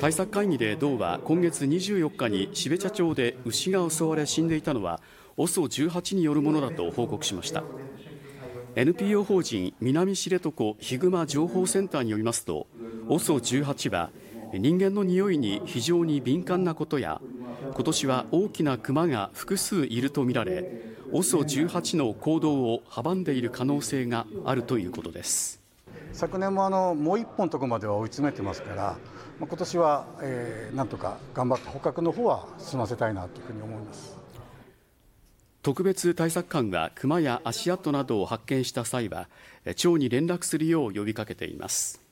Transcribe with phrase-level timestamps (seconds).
[0.00, 5.00] 対策会議で道は今月24日に標茶町で牛が襲われ死んでいたのは
[5.36, 7.64] OSO18 によるものだと報告しました。
[8.76, 12.66] NPO 法人南知床ヒグマ情報センターによりますと
[13.08, 14.10] OSO18 は
[14.52, 17.20] 人間の匂いに非常に敏感なことや
[17.72, 25.63] 今年は大きなクマが複数いるとみられ OSO18 の行動を阻んでいる可能性があるということです。
[26.14, 28.96] 昨年もあのもう1本とこまでは追い詰めてますから
[29.40, 34.16] まあ今年は、えー、なんとか頑張って捕獲の方は済ませたいなというふうに思います。
[35.62, 39.28] 特別対策官はクマや足跡などを発見した際は
[39.76, 42.03] 町に連絡するよう呼びかけています。